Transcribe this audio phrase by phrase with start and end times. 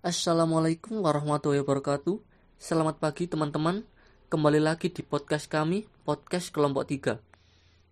[0.00, 2.24] Assalamualaikum warahmatullahi wabarakatuh.
[2.56, 3.84] Selamat pagi teman-teman.
[4.32, 7.20] Kembali lagi di podcast kami, podcast kelompok 3.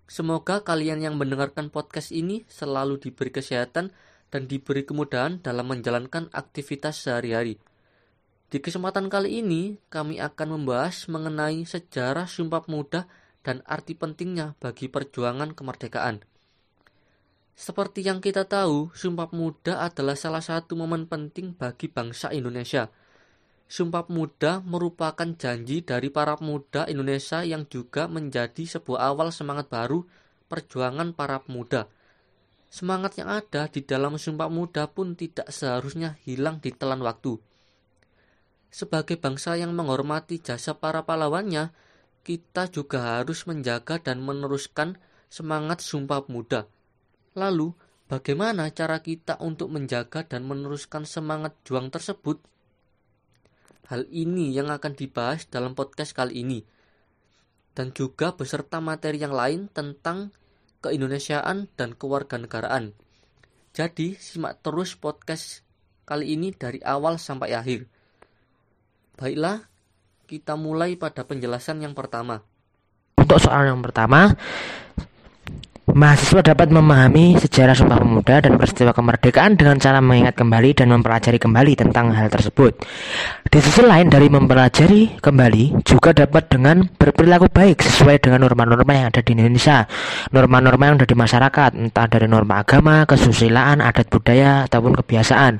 [0.08, 3.92] Semoga kalian yang mendengarkan podcast ini selalu diberi kesehatan
[4.32, 7.60] dan diberi kemudahan dalam menjalankan aktivitas sehari-hari.
[8.48, 13.04] Di kesempatan kali ini, kami akan membahas mengenai sejarah Sumpah Pemuda
[13.44, 16.24] dan arti pentingnya bagi perjuangan kemerdekaan.
[17.58, 22.86] Seperti yang kita tahu, Sumpah Pemuda adalah salah satu momen penting bagi bangsa Indonesia.
[23.66, 30.06] Sumpah Pemuda merupakan janji dari para pemuda Indonesia yang juga menjadi sebuah awal semangat baru
[30.46, 31.90] perjuangan para pemuda.
[32.70, 37.42] Semangat yang ada di dalam Sumpah Pemuda pun tidak seharusnya hilang di telan waktu.
[38.70, 41.74] Sebagai bangsa yang menghormati jasa para pahlawannya,
[42.22, 44.94] kita juga harus menjaga dan meneruskan
[45.26, 46.77] semangat Sumpah Pemuda
[47.38, 47.70] Lalu,
[48.10, 52.42] bagaimana cara kita untuk menjaga dan meneruskan semangat juang tersebut?
[53.86, 56.60] Hal ini yang akan dibahas dalam podcast kali ini.
[57.78, 60.34] Dan juga beserta materi yang lain tentang
[60.82, 62.90] keindonesiaan dan kewarganegaraan.
[63.70, 65.62] Jadi, simak terus podcast
[66.02, 67.86] kali ini dari awal sampai akhir.
[69.14, 69.62] Baiklah,
[70.26, 72.42] kita mulai pada penjelasan yang pertama.
[73.14, 74.34] Untuk soal yang pertama,
[75.98, 81.42] Mahasiswa dapat memahami sejarah Sumpah Pemuda dan peristiwa kemerdekaan dengan cara mengingat kembali dan mempelajari
[81.42, 82.78] kembali tentang hal tersebut.
[83.42, 89.10] Di sisi lain dari mempelajari kembali juga dapat dengan berperilaku baik sesuai dengan norma-norma yang
[89.10, 89.90] ada di Indonesia,
[90.30, 95.58] norma-norma yang ada di masyarakat, entah dari norma agama, kesusilaan, adat budaya ataupun kebiasaan.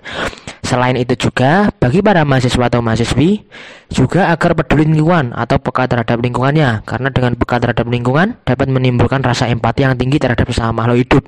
[0.68, 3.40] Selain itu juga bagi para mahasiswa atau mahasiswi
[3.88, 6.84] juga agar peduli lingkungan atau peka terhadap lingkungannya.
[6.84, 11.24] Karena dengan peka terhadap lingkungan dapat menimbulkan rasa empati yang tinggi terhadap sesama makhluk hidup.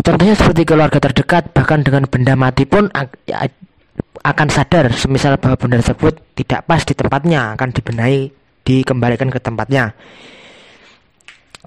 [0.00, 2.88] Contohnya seperti keluarga terdekat bahkan dengan benda mati pun
[3.28, 3.44] ya,
[4.24, 8.32] akan sadar semisal bahwa benda tersebut tidak pas di tempatnya akan dibenahi
[8.64, 9.92] dikembalikan ke tempatnya.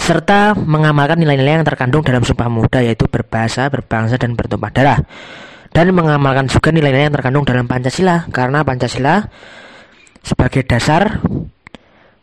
[0.01, 4.99] Serta mengamalkan nilai-nilai yang terkandung dalam sumpah muda yaitu berbahasa, berbangsa, dan bertumpah darah
[5.75, 8.31] dan mengamalkan juga nilai-nilai yang terkandung dalam Pancasila.
[8.31, 9.27] Karena Pancasila
[10.23, 11.19] sebagai dasar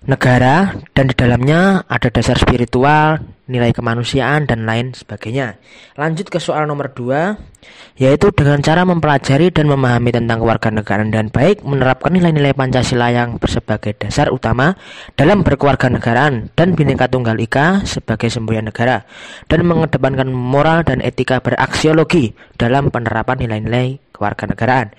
[0.09, 3.21] negara dan di dalamnya ada dasar spiritual,
[3.53, 5.61] nilai kemanusiaan dan lain sebagainya.
[6.01, 11.61] Lanjut ke soal nomor 2 yaitu dengan cara mempelajari dan memahami tentang kewarganegaraan dan baik
[11.63, 14.75] menerapkan nilai-nilai Pancasila yang sebagai dasar utama
[15.15, 19.05] dalam berkewarganegaraan dan Bhinneka Tunggal Ika sebagai semboyan negara
[19.47, 24.97] dan mengedepankan moral dan etika beraksiologi dalam penerapan nilai-nilai kewarganegaraan.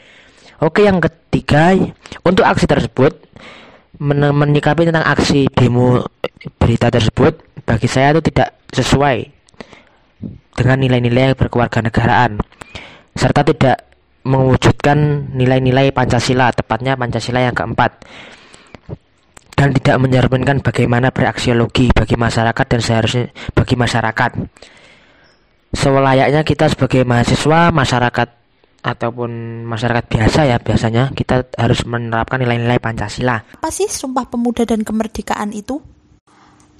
[0.63, 1.75] Oke, yang ketiga,
[2.23, 3.19] untuk aksi tersebut
[3.99, 6.01] men menyikapi tentang aksi demo
[6.59, 9.17] berita tersebut bagi saya itu tidak sesuai
[10.53, 12.39] dengan nilai-nilai berkewarganegaraan
[13.15, 13.77] serta tidak
[14.23, 17.91] mewujudkan nilai-nilai Pancasila tepatnya Pancasila yang keempat
[19.53, 23.25] dan tidak mencerminkan bagaimana beraksiologi bagi masyarakat dan seharusnya
[23.55, 24.31] bagi masyarakat
[25.73, 28.27] selayaknya kita sebagai mahasiswa masyarakat
[28.83, 33.39] ataupun masyarakat biasa ya biasanya kita harus menerapkan nilai-nilai Pancasila.
[33.55, 35.79] Apa sih Sumpah Pemuda dan Kemerdekaan itu?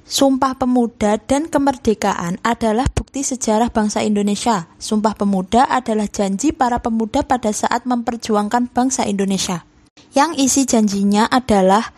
[0.04, 4.68] Sumpah Pemuda dan Kemerdekaan adalah bukti sejarah bangsa Indonesia.
[4.76, 9.64] Sumpah Pemuda adalah janji para pemuda pada saat memperjuangkan bangsa Indonesia.
[10.12, 11.88] Yang isi janjinya adalah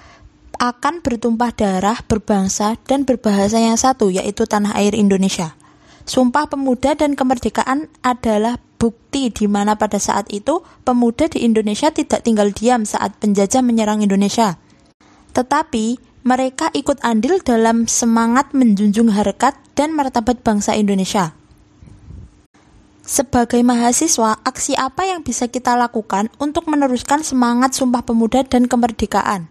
[0.55, 5.59] akan bertumpah darah, berbangsa, dan berbahasa yang satu, yaitu tanah air Indonesia.
[6.06, 12.22] Sumpah Pemuda dan Kemerdekaan adalah bukti di mana pada saat itu pemuda di Indonesia tidak
[12.22, 14.55] tinggal diam saat penjajah menyerang Indonesia.
[15.34, 21.38] Tetapi mereka ikut andil dalam semangat menjunjung harkat dan martabat bangsa Indonesia.
[23.06, 29.47] Sebagai mahasiswa, aksi apa yang bisa kita lakukan untuk meneruskan semangat Sumpah Pemuda dan Kemerdekaan?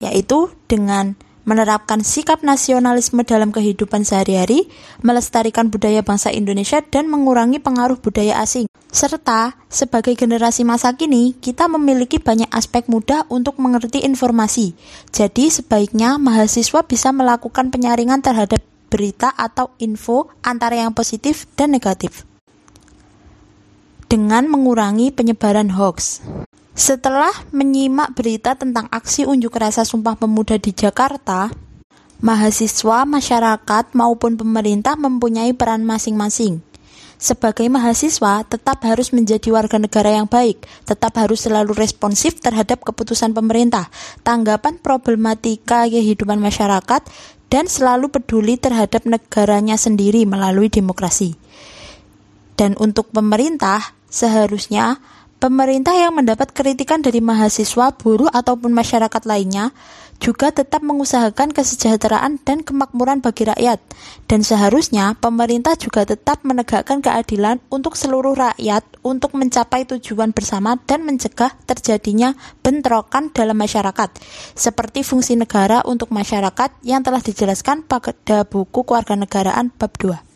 [0.00, 4.68] Yaitu dengan menerapkan sikap nasionalisme dalam kehidupan sehari-hari,
[5.00, 8.68] melestarikan budaya bangsa Indonesia, dan mengurangi pengaruh budaya asing.
[8.92, 14.76] Serta, sebagai generasi masa kini, kita memiliki banyak aspek mudah untuk mengerti informasi.
[15.12, 18.60] Jadi, sebaiknya mahasiswa bisa melakukan penyaringan terhadap
[18.92, 22.24] berita atau info antara yang positif dan negatif
[24.14, 26.22] dengan mengurangi penyebaran hoax.
[26.74, 31.46] Setelah menyimak berita tentang aksi unjuk rasa Sumpah Pemuda di Jakarta,
[32.18, 36.66] mahasiswa, masyarakat, maupun pemerintah mempunyai peran masing-masing.
[37.14, 43.30] Sebagai mahasiswa, tetap harus menjadi warga negara yang baik, tetap harus selalu responsif terhadap keputusan
[43.30, 43.86] pemerintah,
[44.26, 47.06] tanggapan problematika kehidupan masyarakat,
[47.54, 51.38] dan selalu peduli terhadap negaranya sendiri melalui demokrasi.
[52.58, 54.98] Dan untuk pemerintah, seharusnya
[55.44, 59.76] pemerintah yang mendapat kritikan dari mahasiswa, buruh, ataupun masyarakat lainnya
[60.16, 63.76] juga tetap mengusahakan kesejahteraan dan kemakmuran bagi rakyat.
[64.24, 71.04] Dan seharusnya pemerintah juga tetap menegakkan keadilan untuk seluruh rakyat untuk mencapai tujuan bersama dan
[71.04, 72.32] mencegah terjadinya
[72.64, 74.16] bentrokan dalam masyarakat,
[74.56, 80.33] seperti fungsi negara untuk masyarakat yang telah dijelaskan pada buku Kewarganegaraan bab 2.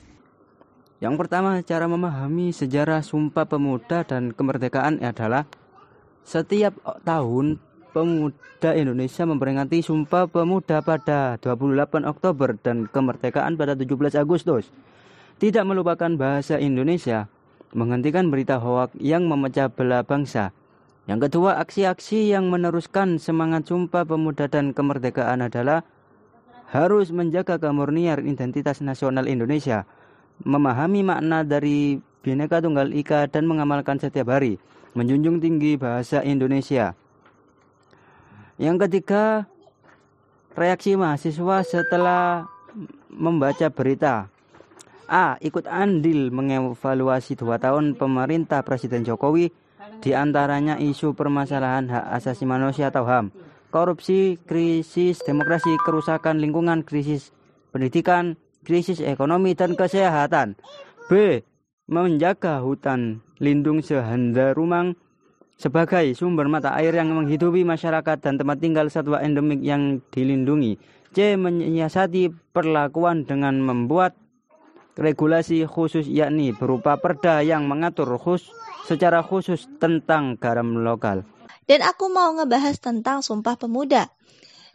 [0.99, 5.47] Yang pertama, cara memahami sejarah Sumpah Pemuda dan kemerdekaan adalah
[6.27, 6.75] setiap
[7.07, 7.63] tahun
[7.95, 14.75] pemuda Indonesia memperingati Sumpah Pemuda pada 28 Oktober dan kemerdekaan pada 17 Agustus.
[15.39, 17.31] Tidak melupakan bahasa Indonesia,
[17.71, 20.51] menghentikan berita hoak yang memecah belah bangsa.
[21.07, 25.87] Yang kedua, aksi-aksi yang meneruskan semangat Sumpah Pemuda dan kemerdekaan adalah
[26.75, 29.87] harus menjaga kemurnian identitas nasional Indonesia
[30.43, 34.59] memahami makna dari Bhinneka Tunggal Ika dan mengamalkan setiap hari,
[34.95, 36.93] menjunjung tinggi bahasa Indonesia.
[38.59, 39.47] Yang ketiga,
[40.59, 42.51] reaksi mahasiswa setelah
[43.11, 44.27] membaca berita.
[45.09, 45.41] A.
[45.41, 49.49] Ikut andil mengevaluasi dua tahun pemerintah Presiden Jokowi
[50.05, 53.33] di antaranya isu permasalahan hak asasi manusia atau HAM,
[53.73, 57.33] korupsi, krisis demokrasi, kerusakan lingkungan, krisis
[57.73, 58.37] pendidikan,
[58.69, 60.61] krisis ekonomi dan kesehatan.
[61.09, 61.41] B.
[61.89, 64.93] Menjaga hutan lindung sehanda rumang
[65.57, 70.77] sebagai sumber mata air yang menghidupi masyarakat dan tempat tinggal satwa endemik yang dilindungi.
[71.17, 71.41] C.
[71.41, 74.13] Menyiasati perlakuan dengan membuat
[75.01, 78.53] regulasi khusus yakni berupa perda yang mengatur khusus
[78.85, 81.25] secara khusus tentang garam lokal.
[81.65, 84.13] Dan aku mau ngebahas tentang Sumpah Pemuda.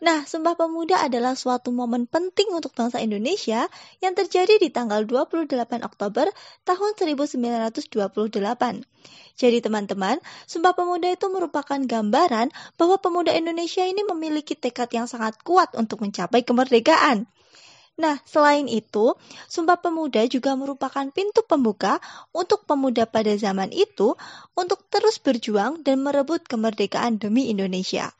[0.03, 3.71] Nah, Sumpah Pemuda adalah suatu momen penting untuk bangsa Indonesia
[4.03, 5.47] yang terjadi di tanggal 28
[5.79, 6.27] Oktober
[6.67, 7.87] tahun 1928.
[9.39, 15.39] Jadi teman-teman, Sumpah Pemuda itu merupakan gambaran bahwa pemuda Indonesia ini memiliki tekad yang sangat
[15.39, 17.23] kuat untuk mencapai kemerdekaan.
[17.95, 19.15] Nah, selain itu,
[19.47, 22.03] Sumpah Pemuda juga merupakan pintu pembuka
[22.35, 24.19] untuk pemuda pada zaman itu
[24.51, 28.11] untuk terus berjuang dan merebut kemerdekaan demi Indonesia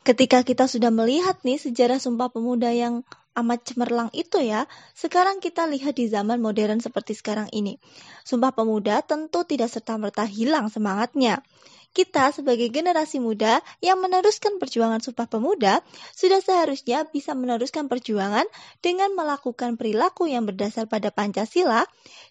[0.00, 3.04] ketika kita sudah melihat nih sejarah Sumpah Pemuda yang
[3.36, 4.66] amat cemerlang itu ya,
[4.96, 7.78] sekarang kita lihat di zaman modern seperti sekarang ini.
[8.26, 11.44] Sumpah Pemuda tentu tidak serta-merta hilang semangatnya.
[11.90, 15.82] Kita sebagai generasi muda yang meneruskan perjuangan Sumpah Pemuda
[16.14, 18.46] sudah seharusnya bisa meneruskan perjuangan
[18.78, 21.82] dengan melakukan perilaku yang berdasar pada Pancasila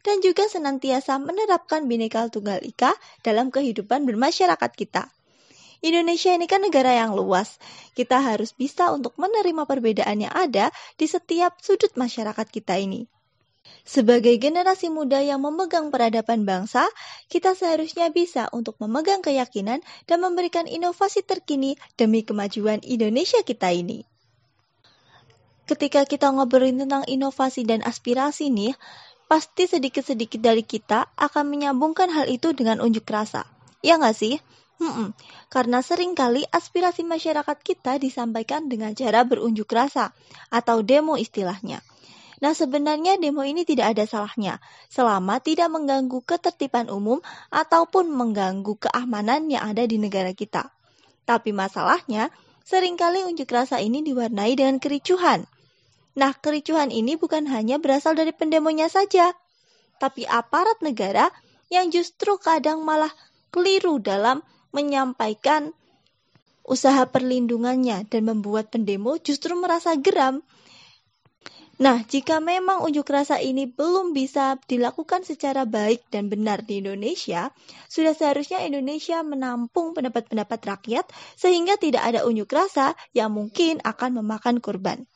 [0.08, 5.12] dan juga senantiasa menerapkan Bhinneka Tunggal Ika dalam kehidupan bermasyarakat kita.
[5.80, 7.56] Indonesia ini kan negara yang luas.
[7.96, 13.08] Kita harus bisa untuk menerima perbedaan yang ada di setiap sudut masyarakat kita ini.
[13.88, 16.84] Sebagai generasi muda yang memegang peradaban bangsa,
[17.32, 24.04] kita seharusnya bisa untuk memegang keyakinan dan memberikan inovasi terkini demi kemajuan Indonesia kita ini.
[25.70, 28.74] Ketika kita ngobrolin tentang inovasi dan aspirasi nih,
[29.30, 33.46] pasti sedikit-sedikit dari kita akan menyambungkan hal itu dengan unjuk rasa.
[33.86, 34.42] Ya nggak sih?
[34.80, 35.12] Hmm,
[35.52, 40.16] karena sering kali aspirasi masyarakat kita disampaikan dengan cara berunjuk rasa
[40.48, 41.84] atau demo istilahnya.
[42.40, 47.20] Nah, sebenarnya demo ini tidak ada salahnya selama tidak mengganggu ketertiban umum
[47.52, 50.72] ataupun mengganggu keamanan yang ada di negara kita.
[51.28, 52.32] Tapi masalahnya,
[52.64, 55.44] sering kali unjuk rasa ini diwarnai dengan kericuhan.
[56.16, 59.36] Nah, kericuhan ini bukan hanya berasal dari pendemonya saja,
[60.00, 61.28] tapi aparat negara
[61.68, 63.12] yang justru kadang malah
[63.52, 64.40] keliru dalam
[64.76, 65.74] menyampaikan
[66.70, 70.46] usaha perlindungannya dan membuat pendemo justru merasa geram.
[71.80, 77.56] Nah, jika memang unjuk rasa ini belum bisa dilakukan secara baik dan benar di Indonesia,
[77.88, 81.08] sudah seharusnya Indonesia menampung pendapat-pendapat rakyat
[81.40, 85.08] sehingga tidak ada unjuk rasa yang mungkin akan memakan korban.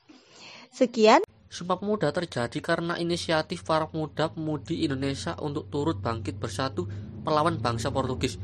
[0.72, 1.28] Sekian.
[1.52, 6.88] Sumpah Pemuda terjadi karena inisiatif para pemuda-pemudi Indonesia untuk turut bangkit bersatu
[7.28, 8.40] melawan bangsa Portugis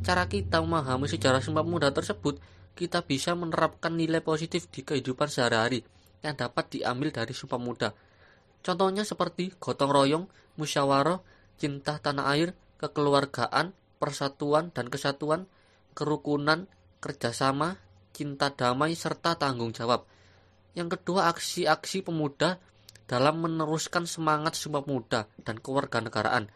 [0.00, 2.40] cara kita memahami sejarah Sumpah Pemuda tersebut,
[2.72, 5.84] kita bisa menerapkan nilai positif di kehidupan sehari-hari
[6.24, 7.88] yang dapat diambil dari Sumpah Pemuda.
[8.64, 10.24] Contohnya seperti gotong royong,
[10.56, 11.20] musyawarah,
[11.60, 15.44] cinta tanah air, kekeluargaan, persatuan dan kesatuan,
[15.92, 16.64] kerukunan,
[17.04, 17.76] kerjasama,
[18.16, 20.08] cinta damai, serta tanggung jawab.
[20.72, 22.56] Yang kedua, aksi-aksi pemuda
[23.04, 26.48] dalam meneruskan semangat Sumpah Pemuda dan kewarganegaraan.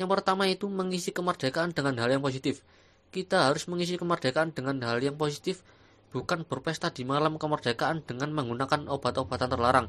[0.00, 2.64] Yang pertama itu mengisi kemerdekaan dengan hal yang positif
[3.10, 5.66] kita harus mengisi kemerdekaan dengan hal yang positif,
[6.14, 9.86] bukan berpesta di malam kemerdekaan dengan menggunakan obat-obatan terlarang,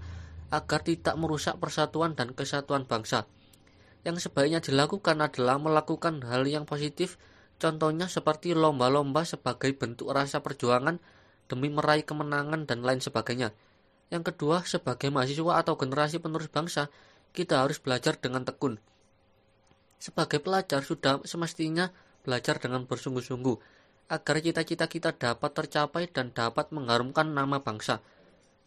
[0.49, 3.29] agar tidak merusak persatuan dan kesatuan bangsa.
[4.01, 7.21] Yang sebaiknya dilakukan adalah melakukan hal yang positif
[7.61, 10.97] Contohnya seperti lomba-lomba sebagai bentuk rasa perjuangan
[11.45, 13.53] demi meraih kemenangan dan lain sebagainya.
[14.09, 16.89] Yang kedua, sebagai mahasiswa atau generasi penerus bangsa,
[17.37, 18.81] kita harus belajar dengan tekun.
[20.01, 23.57] Sebagai pelajar sudah semestinya belajar dengan bersungguh-sungguh
[24.11, 28.03] agar cita-cita kita dapat tercapai dan dapat mengharumkan nama bangsa.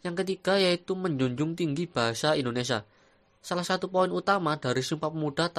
[0.05, 2.85] Yang ketiga yaitu menjunjung tinggi bahasa Indonesia.
[3.45, 5.53] Salah satu poin utama dari Sumpah Pemuda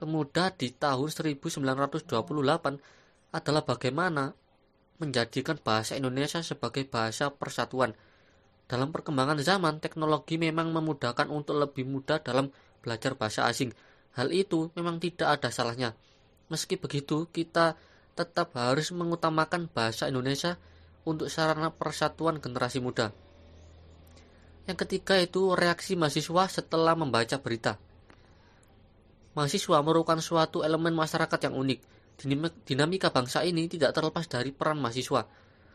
[0.00, 2.08] pemuda di tahun 1928
[3.36, 4.32] adalah bagaimana
[4.96, 7.92] menjadikan bahasa Indonesia sebagai bahasa persatuan.
[8.70, 13.74] Dalam perkembangan zaman, teknologi memang memudahkan untuk lebih mudah dalam belajar bahasa asing.
[14.14, 15.92] Hal itu memang tidak ada salahnya.
[16.50, 17.78] Meski begitu, kita
[18.18, 20.58] tetap harus mengutamakan bahasa Indonesia
[21.06, 23.14] untuk sarana persatuan generasi muda.
[24.68, 27.78] Yang ketiga itu reaksi mahasiswa setelah membaca berita.
[29.32, 31.80] Mahasiswa merupakan suatu elemen masyarakat yang unik.
[32.66, 35.24] Dinamika bangsa ini tidak terlepas dari peran mahasiswa.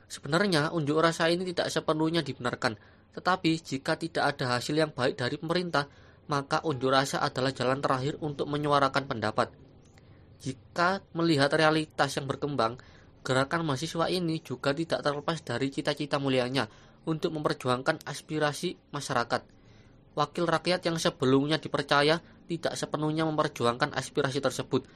[0.06, 2.78] Sebenarnya unjuk rasa ini tidak sepenuhnya dibenarkan,
[3.18, 5.90] tetapi jika tidak ada hasil yang baik dari pemerintah,
[6.30, 9.65] maka unjuk rasa adalah jalan terakhir untuk menyuarakan pendapat.
[10.44, 12.80] Jika melihat realitas yang berkembang,
[13.26, 16.70] gerakan mahasiswa ini juga tidak terlepas dari cita-cita mulianya
[17.06, 19.42] untuk memperjuangkan aspirasi masyarakat.
[20.16, 24.88] Wakil rakyat yang sebelumnya dipercaya tidak sepenuhnya memperjuangkan aspirasi tersebut.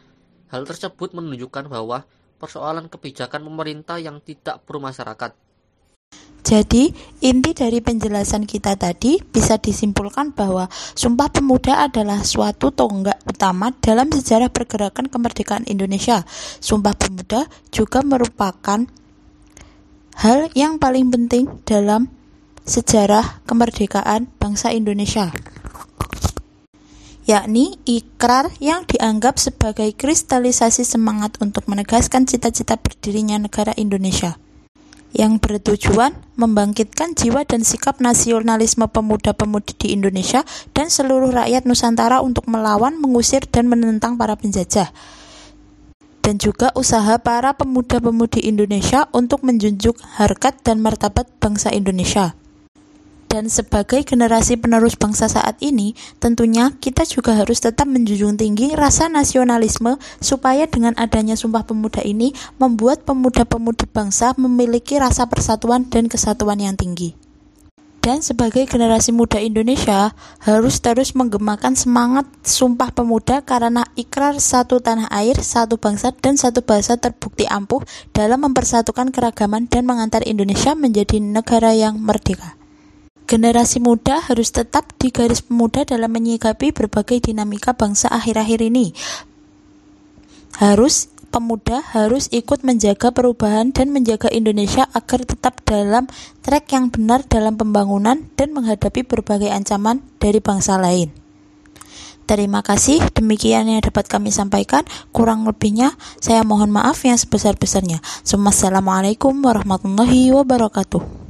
[0.50, 2.08] Hal tersebut menunjukkan bahwa
[2.40, 5.49] persoalan kebijakan pemerintah yang tidak pro masyarakat.
[6.50, 6.90] Jadi,
[7.22, 10.66] inti dari penjelasan kita tadi bisa disimpulkan bahwa
[10.98, 16.26] Sumpah Pemuda adalah suatu tonggak utama dalam sejarah pergerakan kemerdekaan Indonesia.
[16.58, 18.82] Sumpah Pemuda juga merupakan
[20.18, 22.10] hal yang paling penting dalam
[22.66, 25.30] sejarah kemerdekaan bangsa Indonesia
[27.30, 34.42] yakni ikrar yang dianggap sebagai kristalisasi semangat untuk menegaskan cita-cita berdirinya negara Indonesia
[35.14, 42.48] yang bertujuan membangkitkan jiwa dan sikap nasionalisme pemuda-pemudi di Indonesia dan seluruh rakyat Nusantara untuk
[42.48, 44.94] melawan, mengusir, dan menentang para penjajah.
[46.24, 52.39] Dan juga usaha para pemuda-pemudi Indonesia untuk menjunjung harkat dan martabat bangsa Indonesia.
[53.30, 59.06] Dan sebagai generasi penerus bangsa saat ini, tentunya kita juga harus tetap menjunjung tinggi rasa
[59.06, 66.58] nasionalisme supaya dengan adanya Sumpah Pemuda ini membuat pemuda-pemudi bangsa memiliki rasa persatuan dan kesatuan
[66.58, 67.14] yang tinggi.
[68.02, 75.06] Dan sebagai generasi muda Indonesia harus terus menggemakan semangat Sumpah Pemuda karena ikrar satu tanah
[75.14, 81.22] air, satu bangsa, dan satu bahasa terbukti ampuh dalam mempersatukan keragaman dan mengantar Indonesia menjadi
[81.22, 82.59] negara yang merdeka.
[83.30, 88.90] Generasi muda harus tetap di garis pemuda dalam menyikapi berbagai dinamika bangsa akhir-akhir ini.
[90.58, 96.10] Harus pemuda harus ikut menjaga perubahan dan menjaga Indonesia agar tetap dalam
[96.42, 101.14] trek yang benar dalam pembangunan dan menghadapi berbagai ancaman dari bangsa lain.
[102.26, 104.90] Terima kasih, demikian yang dapat kami sampaikan.
[105.14, 108.02] Kurang lebihnya, saya mohon maaf yang sebesar-besarnya.
[108.26, 111.29] Assalamualaikum warahmatullahi wabarakatuh.